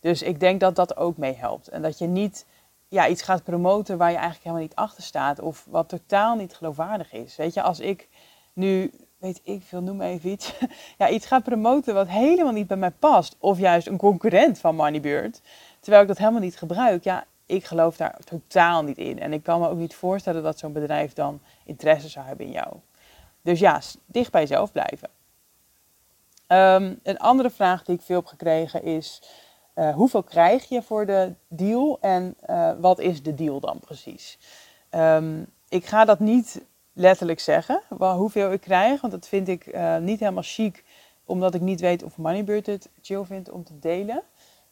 [0.00, 1.68] Dus ik denk dat dat ook meehelpt.
[1.68, 2.46] En dat je niet
[2.88, 5.40] ja, iets gaat promoten waar je eigenlijk helemaal niet achter staat.
[5.40, 7.36] Of wat totaal niet geloofwaardig is.
[7.36, 8.08] Weet je, als ik
[8.52, 10.54] nu weet ik veel, noem even iets,
[10.98, 13.36] ja, iets gaat promoten wat helemaal niet bij mij past.
[13.38, 15.40] Of juist een concurrent van Moneybird,
[15.80, 17.04] terwijl ik dat helemaal niet gebruik.
[17.04, 19.20] Ja, ik geloof daar totaal niet in.
[19.20, 22.52] En ik kan me ook niet voorstellen dat zo'n bedrijf dan interesse zou hebben in
[22.52, 22.76] jou.
[23.42, 25.08] Dus ja, dicht bij jezelf blijven.
[26.46, 29.22] Ehm, een andere vraag die ik veel heb gekregen is:
[29.74, 34.38] uh, hoeveel krijg je voor de deal en uh, wat is de deal dan precies?
[34.90, 36.64] Um, ik ga dat niet
[36.96, 39.00] letterlijk zeggen hoeveel ik krijg.
[39.00, 40.84] Want dat vind ik uh, niet helemaal chic,
[41.24, 44.22] omdat ik niet weet of Moneybird het chill vindt om te delen.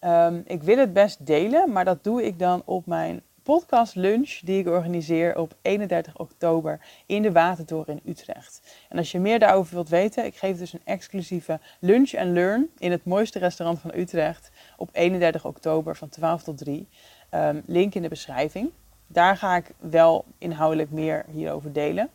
[0.00, 4.38] Um, ik wil het best delen, maar dat doe ik dan op mijn podcast lunch
[4.44, 8.76] die ik organiseer op 31 oktober in de Watertoren in Utrecht.
[8.88, 12.70] En als je meer daarover wilt weten, ik geef dus een exclusieve lunch and learn
[12.78, 16.76] in het mooiste restaurant van Utrecht op 31 oktober van 12 tot 3.
[16.78, 16.86] Um,
[17.30, 18.70] ehm, link in de beschrijving
[19.06, 22.10] daar ga ik wel inhoudelijk meer hierover delen.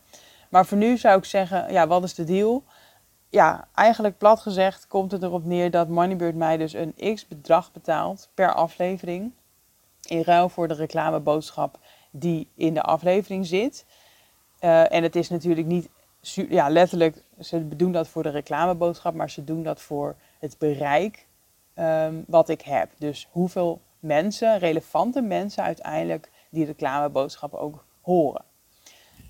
[0.49, 2.63] Maar voor nu zou ik zeggen, ja, wat is de deal?
[3.29, 7.71] Ja, eigenlijk plat gezegd komt het erop neer dat Moneybird mij dus een x bedrag
[7.71, 9.31] betaalt per aflevering.
[10.07, 11.79] In ruil voor de reclameboodschap
[12.11, 13.85] die in de aflevering zit.
[14.61, 15.89] Uh, en het is natuurlijk niet
[16.49, 21.27] ja, letterlijk, ze doen dat voor de reclameboodschap, maar ze doen dat voor het bereik
[21.75, 22.91] um, wat ik heb.
[22.97, 28.43] Dus hoeveel mensen, relevante mensen uiteindelijk die reclameboodschappen ook horen.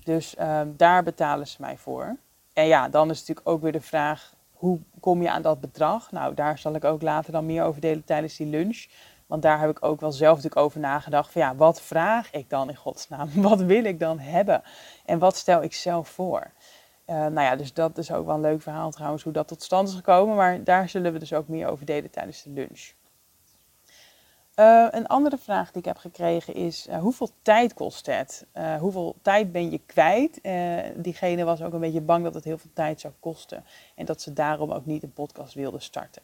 [0.04, 2.16] Dus ehm, daar betalen ze mij voor.
[2.52, 6.10] En ja, dan is natuurlijk ook weer de vraag, hoe kom je aan dat bedrag?
[6.12, 8.86] Nou, daar zal ik ook later dan meer over delen tijdens die lunch.
[9.26, 11.32] Want daar heb ik ook wel zelf natuurlijk over nagedacht.
[11.32, 13.28] Van ja, wat vraag ik dan in godsnaam?
[13.48, 14.62] Wat wil ik dan hebben?
[15.04, 16.50] En wat stel ik zelf voor?
[17.06, 19.62] Uh, nou ja, dus dat is ook wel een leuk verhaal trouwens, hoe dat tot
[19.62, 20.36] stand is gekomen.
[20.36, 22.92] Maar daar zullen we dus ook meer over delen tijdens de lunch.
[24.60, 28.46] Uh, een andere vraag die ik heb gekregen is: uh, hoeveel tijd kost het?
[28.54, 30.40] Uh, hoeveel tijd ben je kwijt?
[30.94, 34.20] diegene was ook een beetje bang dat het heel veel tijd zou kosten en dat
[34.20, 36.22] ze daarom ook niet een podcast wilde starten.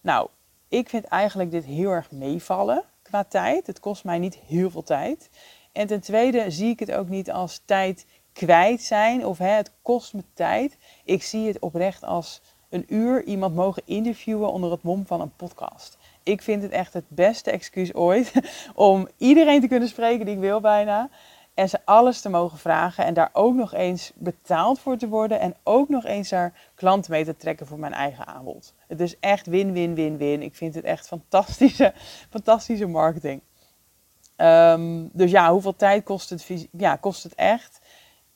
[0.00, 0.28] Nou,
[0.68, 3.66] ik vind eigenlijk dit heel erg meevallen qua tijd.
[3.66, 5.30] Het kost mij niet heel veel tijd.
[5.72, 9.72] En ten tweede zie ik het ook niet als tijd kwijt zijn of hè, het
[9.82, 10.76] kost me tijd.
[11.04, 15.36] Ik zie het oprecht als een uur iemand mogen interviewen onder het mom van een
[15.36, 15.97] podcast
[16.28, 18.32] ik vind het echt het beste excuus ooit
[18.74, 21.10] om iedereen te kunnen spreken die ik wil bijna.
[21.54, 25.40] En ze alles te mogen vragen en daar ook nog eens betaald voor te worden.
[25.40, 28.74] En ook nog eens daar klanten mee te trekken voor mijn eigen aanbod.
[28.88, 30.42] Het is echt win, win, win, win.
[30.42, 31.92] Ik vind het echt fantastische,
[32.30, 33.40] fantastische marketing.
[34.36, 37.80] Ehm, dus ja, hoeveel tijd kost het, ja, kost het echt?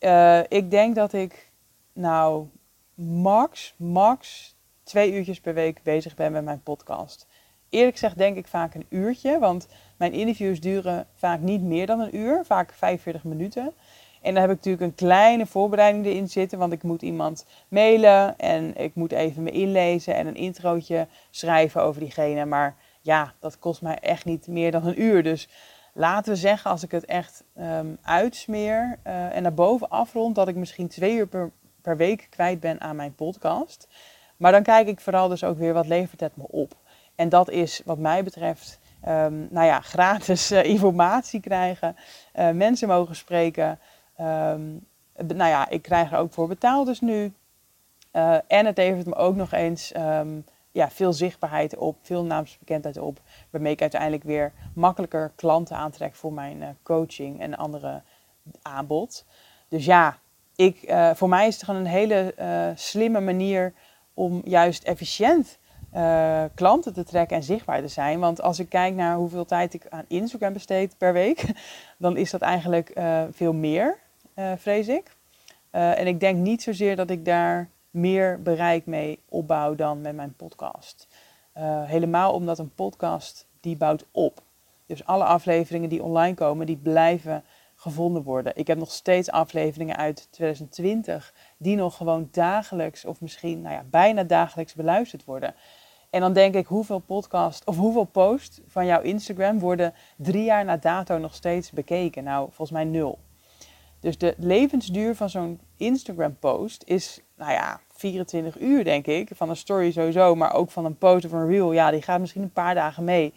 [0.01, 1.51] Uh, ik denk dat ik
[1.93, 2.47] nou
[2.95, 7.27] max, max twee uurtjes per week bezig ben met mijn podcast.
[7.73, 12.01] Eerlijk gezegd denk ik vaak een uurtje, want mijn interviews duren vaak niet meer dan
[12.01, 13.73] een uur, vaak 45 minuten.
[14.23, 18.39] En dan heb ik natuurlijk een kleine voorbereiding erin zitten, want ik moet iemand mailen
[18.39, 22.45] en ik moet even me inlezen en een introotje schrijven over diegene.
[22.45, 25.23] Maar ja, dat kost mij echt niet meer dan een uur.
[25.23, 25.49] Dus
[25.93, 30.49] laten we zeggen, als ik het echt um, uitsmeer uh, en naar boven afrond, dat
[30.49, 31.51] ik misschien twee uur per,
[31.83, 33.89] per week kwijt ben aan mijn podcast.
[34.37, 36.81] Maar dan kijk ik vooral dus ook weer wat levert het me op.
[37.23, 41.97] En dat is wat mij betreft, um, nou ja, gratis uh, informatie krijgen,
[42.35, 43.79] uh, mensen mogen spreken.
[44.21, 47.33] Um, nou ja, ik krijg er ook voor betaald dus nu.
[48.13, 52.99] Uh, en het levert me ook nog eens um, ja, veel zichtbaarheid op, veel naamsbekendheid
[52.99, 53.21] op.
[53.51, 58.03] Waarmee ik uiteindelijk weer makkelijker klanten aantrek voor mijn coaching en andere
[58.63, 59.25] aanbod.
[59.69, 60.19] Dus ja,
[60.57, 62.35] ik, voor mij is het gewoon een hele
[62.75, 63.73] slimme manier
[64.15, 65.59] om juist efficiënt
[65.95, 68.21] uh, klanten te trekken en zichtbaar te zijn.
[68.21, 71.53] Want als ik kijk naar hoeveel tijd ik aan Instagram besteed per week,
[71.99, 73.99] dan is dat eigenlijk uh, veel meer,
[74.35, 75.17] uh, vrees ik.
[75.71, 80.35] en ik denk niet zozeer dat ik daar meer bereik mee opbouw dan met mijn
[80.35, 81.09] podcast.
[81.85, 84.43] helemaal omdat een podcast die bouwt op.
[84.87, 87.45] Dus alle afleveringen die online komen, die blijven
[87.83, 88.53] gevonden worden.
[88.57, 93.85] Ik heb nog steeds afleveringen uit 2020 die nog gewoon dagelijks of misschien nou ja,
[93.91, 95.55] bijna dagelijks beluisterd worden.
[96.13, 100.65] En dan denk ik, hoeveel podcast of hoeveel posts van jouw Instagram worden drie jaar
[100.65, 102.25] na dato nog steeds bekeken?
[102.25, 103.19] Nou, volgens mij nul.
[104.01, 109.31] Dus de levensduur van zo'n Instagram post is, nou ja, 24 uur denk ik.
[109.35, 111.73] Van een story sowieso, maar ook van een post of een reel.
[111.73, 113.35] Ja, die gaat misschien een paar dagen mee.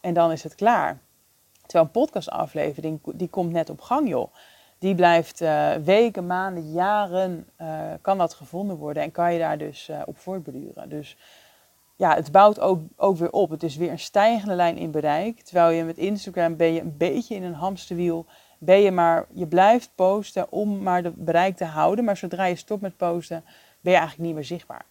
[0.00, 1.00] En dan is het klaar.
[1.62, 4.34] Terwijl een podcastaflevering, die komt net op gang, joh.
[4.78, 9.02] Die blijft uh, weken, maanden, jaren, uh, kan dat gevonden worden.
[9.02, 10.88] En kan je daar dus uh, op voortborduren.
[10.88, 11.16] Dus
[12.00, 13.50] ja, het bouwt ook, ook weer op.
[13.50, 15.40] Het is weer een stijgende lijn in bereik.
[15.40, 18.26] Terwijl je met Instagram ben je een beetje in een hamsterwiel.
[18.58, 22.04] Ben je maar, je blijft posten om maar de bereik te houden.
[22.04, 23.44] Maar zodra je stopt met posten,
[23.80, 24.84] ben je eigenlijk niet meer zichtbaar.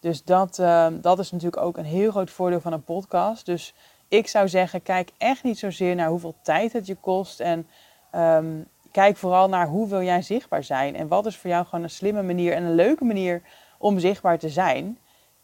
[0.00, 3.46] Dus dat, uh, dat is natuurlijk ook een heel groot voordeel van een podcast.
[3.46, 3.74] Dus
[4.08, 7.40] ik zou zeggen, kijk echt niet zozeer naar hoeveel tijd het je kost.
[7.40, 7.66] En
[8.14, 10.96] um, kijk vooral naar hoe wil jij zichtbaar zijn.
[10.96, 13.42] En wat is voor jou gewoon een slimme manier en een leuke manier
[13.78, 14.98] om zichtbaar te zijn.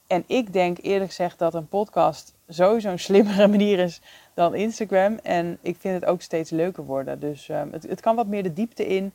[0.08, 4.00] En ik denk eerlijk gezegd dat een podcast sowieso een slimmere manier is
[4.34, 5.18] dan Instagram.
[5.22, 7.20] En ik vind het ook steeds leuker worden.
[7.20, 9.12] Dus um, het, het, kan wat meer de diepte in.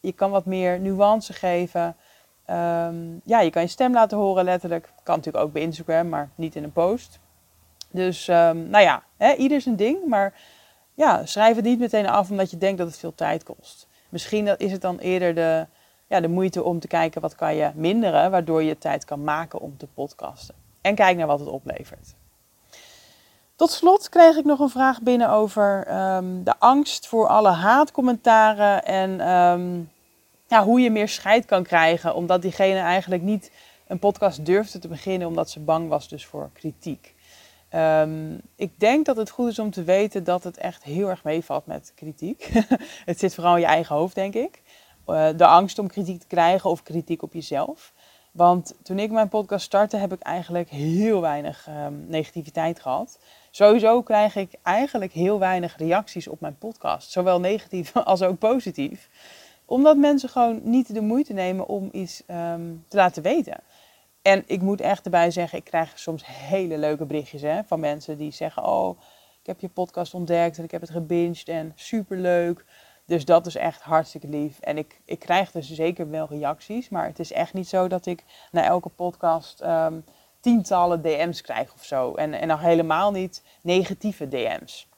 [0.00, 1.96] Je kan wat meer nuance geven.
[2.50, 4.92] Um, ja, je kan je stem laten horen letterlijk.
[5.02, 7.18] Kan natuurlijk ook bij Instagram, maar niet in een post.
[7.90, 10.06] Dus um, nou ja, hè, ieder zijn ding.
[10.06, 10.34] Maar
[10.94, 13.86] ja, schrijf het niet meteen af omdat je denkt dat het veel tijd kost.
[14.08, 15.66] Misschien is het dan eerder de,
[16.06, 19.60] ja, de moeite om te kijken wat kan je minderen, waardoor je tijd kan maken
[19.60, 20.54] om te podcasten.
[20.80, 22.14] En kijk naar wat het oplevert.
[23.56, 28.84] Tot slot kreeg ik nog een vraag binnen over um, de angst voor alle haatcommentaren
[28.84, 29.90] en um,
[30.46, 33.50] ja, hoe je meer scheid kan krijgen, omdat diegene eigenlijk niet
[33.86, 37.14] een podcast durfde te beginnen omdat ze bang was dus voor kritiek.
[37.74, 41.24] Um, ik denk dat het goed is om te weten dat het echt heel erg
[41.24, 42.50] meevalt met kritiek.
[43.04, 44.62] het zit vooral in je eigen hoofd, denk ik.
[45.08, 47.92] Uh, de angst om kritiek te krijgen of kritiek op jezelf.
[48.36, 53.18] Want toen ik mijn podcast startte, heb ik eigenlijk heel weinig um, negativiteit gehad.
[53.50, 57.10] Sowieso krijg ik eigenlijk heel weinig reacties op mijn podcast.
[57.10, 59.08] Zowel negatief als ook positief.
[59.64, 63.60] Omdat mensen gewoon niet de moeite nemen om iets um, te laten weten.
[64.22, 68.18] En ik moet echt erbij zeggen, ik krijg soms hele leuke berichtjes hè, van mensen
[68.18, 68.98] die zeggen: Oh,
[69.40, 72.64] ik heb je podcast ontdekt en ik heb het gebinged en superleuk.
[73.06, 74.60] Dus dat is echt hartstikke lief.
[74.60, 78.06] En ik, ik krijg dus zeker wel reacties, maar het is echt niet zo dat
[78.06, 80.04] ik na elke podcast um,
[80.40, 82.14] tientallen DM's krijg of zo.
[82.14, 84.88] En, en nog helemaal niet negatieve DM's.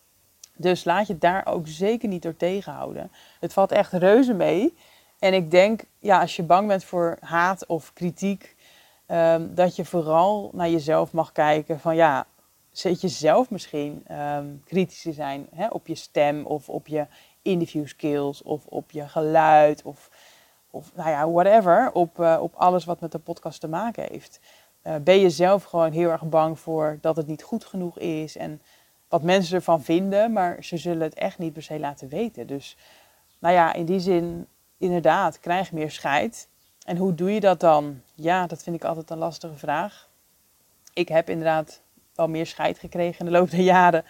[0.57, 3.13] Dus laat je daar ook zeker niet door tegenhouden.
[3.41, 4.75] Het valt echt reuze mee.
[5.19, 8.57] En ik denk, ja, als je bang bent voor haat of kritiek,
[9.07, 12.27] um, dat je vooral naar jezelf mag kijken van ja,
[12.71, 17.07] zit je zelf misschien um, kritisch te zijn hè, op je stem of op je
[17.43, 20.11] interview skills of op je geluid of,
[20.71, 24.41] of nou ja, whatever, op, uh, op alles wat met de podcast te maken heeft.
[24.83, 28.37] Uh, ben je zelf gewoon heel erg bang voor dat het niet goed genoeg is
[28.37, 28.61] en
[29.09, 32.47] wat mensen ervan vinden, maar ze zullen het echt niet per se laten weten.
[32.47, 32.77] Dus
[33.39, 34.47] nou ja, in die zin,
[34.79, 36.49] inderdaad, krijg meer scheid.
[36.85, 38.01] En hoe doe je dat dan?
[38.15, 40.09] Ja, dat vind ik altijd een lastige vraag.
[40.93, 41.83] Ik heb inderdaad
[42.15, 44.05] wel meer scheid gekregen in de loop der jaren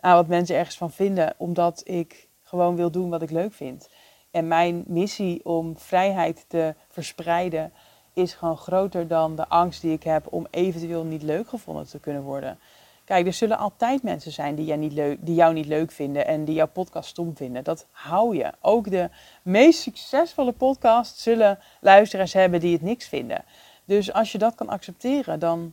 [0.00, 3.88] aan wat mensen ergens van vinden, omdat ik gewoon wil doen wat ik leuk vind.
[4.30, 7.72] En mijn missie om vrijheid te verspreiden
[8.12, 11.98] is gewoon groter dan de angst die ik heb om eventueel niet leuk gevonden te
[11.98, 12.58] kunnen worden.
[13.04, 16.26] Kijk, er zullen altijd mensen zijn die, jij niet leuk, die jou niet leuk vinden
[16.26, 17.64] en die jouw podcast stom vinden.
[17.64, 18.52] Dat hou je.
[18.60, 19.10] Ook de
[19.42, 23.44] meest succesvolle podcasts zullen luisteraars hebben die het niks vinden.
[23.84, 25.72] Dus als je dat kan accepteren, dan,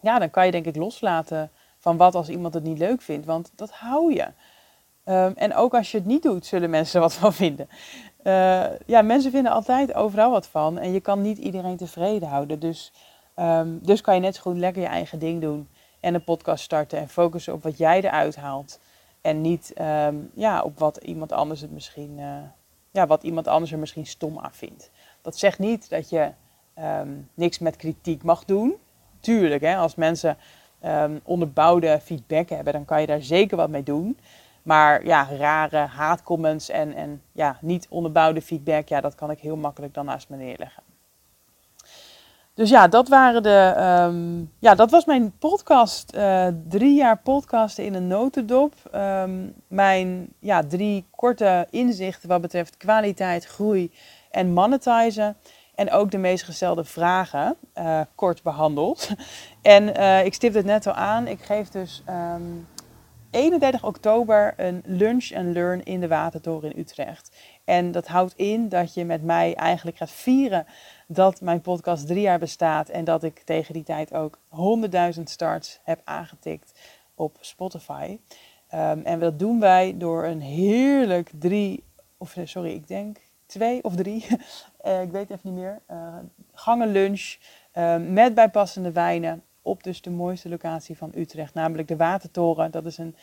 [0.00, 3.26] ja, dan kan je denk ik loslaten van wat als iemand het niet leuk vindt.
[3.26, 4.26] Want dat hou je.
[5.10, 7.68] Ehm, en ook als je het niet doet, zullen mensen wat van vinden.
[8.24, 10.78] Uh, ja, mensen vinden altijd overal wat van.
[10.78, 12.58] En je kan niet iedereen tevreden houden.
[12.58, 12.92] Dus,
[13.36, 15.68] um, dus kan je net zo goed lekker je eigen ding doen.
[16.00, 18.80] En een podcast starten en focussen op wat jij eruit haalt.
[19.20, 22.36] En niet um, ja, op wat iemand anders het misschien, uh,
[22.90, 24.90] ja, wat iemand anders er misschien stom aan vindt.
[25.22, 26.30] Dat zegt niet dat je
[27.34, 28.74] niks met kritiek mag doen.
[29.20, 30.36] Tuurlijk, hè, als mensen
[31.22, 34.18] onderbouwde feedback hebben, dan kan je daar zeker wat mee doen.
[34.62, 39.56] Maar ja, rare haatcomments en, en ja, niet onderbouwde feedback, ja, dat kan ik heel
[39.56, 40.82] makkelijk dan naast me neerleggen.
[42.54, 43.74] Dus ja, dat waren de.
[44.08, 46.14] Um, ja, dat was mijn podcast.
[46.14, 48.74] Uh, drie jaar podcasten in een notendop.
[48.94, 53.92] Um, mijn ja, drie korte inzichten wat betreft kwaliteit, groei
[54.30, 55.36] en monetizen.
[55.74, 59.08] En ook de meest gestelde vragen uh, kort behandeld.
[59.62, 61.26] En uh, ik stipte het net al aan.
[61.26, 62.66] Ik geef dus um,
[63.30, 67.36] 31 oktober een lunch and learn in de Watertoren in Utrecht.
[67.64, 70.66] En dat houdt in dat je met mij eigenlijk gaat vieren
[71.06, 74.38] dat mijn podcast drie jaar bestaat en dat ik tegen die tijd ook
[75.16, 76.78] 100.000 starts heb aangetikt
[77.14, 78.18] op Spotify.
[78.74, 81.84] Um, en dat doen wij door een heerlijk drie,
[82.16, 83.16] of sorry, ik denk
[83.46, 84.26] twee of drie,
[84.84, 86.14] uh, ik weet even niet meer, uh,
[86.52, 87.36] gangen lunch
[87.74, 92.70] uh, met bijpassende wijnen op dus de mooiste locatie van Utrecht, namelijk de Watertoren.
[92.70, 93.14] Dat is een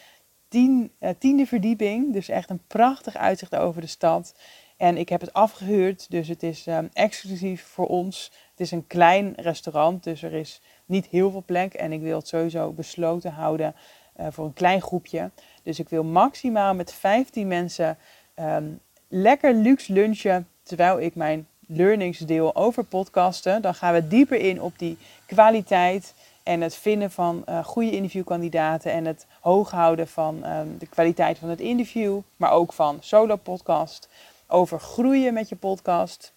[0.47, 4.35] tien, uh, tiende verdieping, dus echt een prachtig uitzicht over de stad.
[4.77, 8.31] En ik heb het afgehuurd, dus het is um, exclusief voor ons.
[8.49, 11.73] Het is een klein restaurant, dus er is niet heel veel plek.
[11.73, 13.75] En ik wil het sowieso besloten houden
[14.19, 15.31] uh, voor een klein groepje.
[15.63, 17.97] Dus ik wil maximaal met 15 mensen
[18.39, 23.61] um, lekker luxe lunchen, terwijl ik mijn learnings deel over podcasten.
[23.61, 26.13] Dan gaan we dieper in op die kwaliteit
[26.47, 31.37] en het vinden van uh, goede interviewkandidaten en het hoog houden van um, de kwaliteit
[31.37, 34.09] van het interview, maar ook van solo podcast.
[34.47, 36.33] Over groeien met je podcast.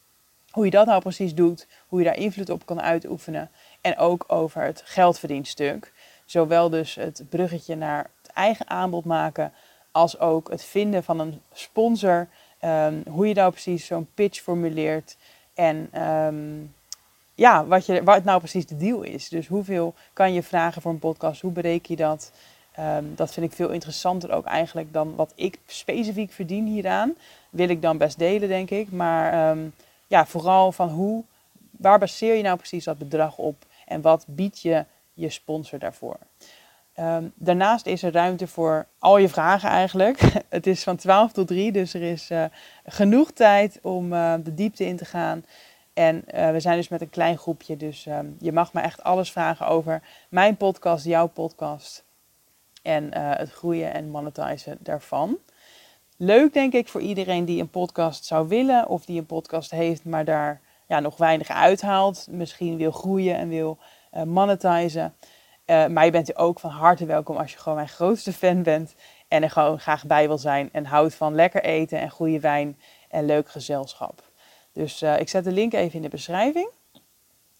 [0.51, 3.51] Hoe je dat nou precies doet, hoe je daar invloed op kan uitoefenen.
[3.81, 5.93] En ook over het geldverdienstuk.
[6.25, 9.53] Zowel dus het bruggetje naar het eigen aanbod maken,
[9.91, 12.29] als ook het vinden van een sponsor.
[12.65, 15.17] Um, hoe je nou precies zo'n pitch formuleert.
[15.55, 16.75] En um,
[17.41, 19.29] ja, wat, je, wat nou precies de deal is.
[19.29, 21.41] Dus hoeveel kan je vragen voor een podcast?
[21.41, 22.33] Hoe bereken je dat?
[22.79, 27.15] Um, dat vind ik veel interessanter ook eigenlijk dan wat ik specifiek verdien hieraan.
[27.51, 28.91] Wil ik dan best delen, denk ik.
[28.91, 29.75] Maar um,
[30.07, 31.25] ja, vooral van hoe,
[31.71, 33.65] waar baseer je nou precies dat bedrag op?
[33.87, 36.17] En wat biedt je je sponsor daarvoor?
[36.99, 40.21] Um, daarnaast is er ruimte voor al je vragen eigenlijk.
[40.49, 42.45] Het is van 12 tot 3, dus er is uh,
[42.87, 45.45] genoeg tijd om uh, de diepte in te gaan.
[46.01, 49.03] En uh, we zijn dus met een klein groepje, dus um, je mag me echt
[49.03, 52.05] alles vragen over mijn podcast, jouw podcast
[52.83, 55.39] en uh, het groeien en monetizen daarvan.
[56.17, 60.05] Leuk denk ik voor iedereen die een podcast zou willen of die een podcast heeft,
[60.05, 62.27] maar daar ja, nog weinig uithaalt.
[62.31, 63.79] Misschien wil groeien en wil
[64.15, 65.15] uh, monetizen.
[65.67, 68.95] maar je bent ook van harte welkom als je gewoon mijn grootste fan bent
[69.29, 72.79] en er gewoon graag bij wil zijn en houdt van lekker eten en goede wijn
[73.09, 74.30] en leuk gezelschap.
[74.73, 76.71] Dus uh, ik zet de link even in de beschrijving.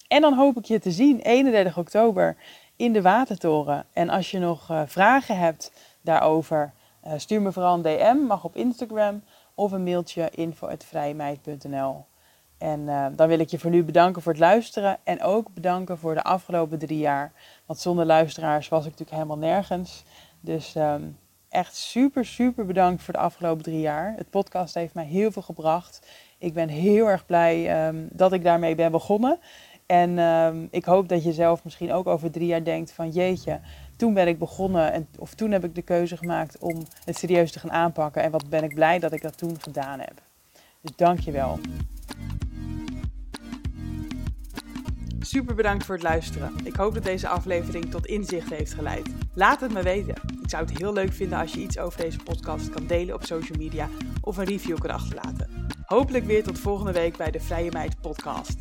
[0.09, 2.37] En dan hoop ik je te zien 31 oktober
[2.77, 3.87] in de Watertoren.
[3.93, 6.73] En als je nog uh, vragen hebt daarover,
[7.07, 9.23] uh, stuur me vooral een DM, mag op Instagram
[9.55, 12.05] of een mailtje info.vrijmeid.nl.
[12.59, 16.15] En dan wil ik je voor nu bedanken voor het luisteren en ook bedanken voor
[16.15, 17.33] de afgelopen drie jaar.
[17.67, 20.05] Want zonder luisteraars was ik natuurlijk helemaal nergens.
[20.41, 21.19] Dus um,
[21.51, 24.15] echt super, super bedankt voor de afgelopen drie jaar.
[24.17, 26.07] Het podcast heeft mij heel veel gebracht.
[26.41, 29.39] Ik ben heel erg blij um, dat ik daarmee ben begonnen.
[29.87, 33.61] En um, ik hoop dat je zelf misschien ook over drie jaar denkt van jeetje,
[33.97, 37.53] toen ben ik begonnen en, of toen heb ik de keuze gemaakt om het serieus
[37.53, 38.23] te gaan aanpakken.
[38.23, 40.23] En wat ben ik blij dat ik dat toen gedaan heb.
[40.81, 41.59] Dus dank je wel.
[45.21, 46.53] Super bedankt voor het luisteren.
[46.65, 49.09] Ik hoop dat deze aflevering tot inzicht heeft geleid.
[49.35, 50.15] Laat het me weten.
[50.43, 53.25] Ik zou het heel leuk vinden als je iets over deze podcast kan delen op
[53.25, 53.89] social media
[54.21, 55.69] of een review kan achterlaten.
[55.91, 58.57] Hopelijk weer tot volgende week bij de Vrije Meid Podcast.